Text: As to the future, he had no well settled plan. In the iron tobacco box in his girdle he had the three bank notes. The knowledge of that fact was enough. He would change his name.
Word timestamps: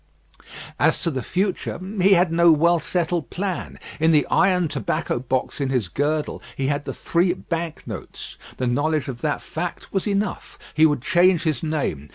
As 0.79 0.99
to 1.01 1.11
the 1.11 1.21
future, 1.21 1.79
he 2.01 2.13
had 2.13 2.31
no 2.31 2.51
well 2.51 2.79
settled 2.79 3.29
plan. 3.29 3.77
In 3.99 4.11
the 4.11 4.25
iron 4.31 4.67
tobacco 4.67 5.19
box 5.19 5.61
in 5.61 5.69
his 5.69 5.89
girdle 5.89 6.41
he 6.55 6.65
had 6.65 6.85
the 6.85 6.93
three 6.95 7.33
bank 7.33 7.85
notes. 7.85 8.35
The 8.57 8.65
knowledge 8.65 9.07
of 9.07 9.21
that 9.21 9.43
fact 9.43 9.93
was 9.93 10.07
enough. 10.07 10.57
He 10.73 10.87
would 10.87 11.03
change 11.03 11.43
his 11.43 11.61
name. 11.61 12.09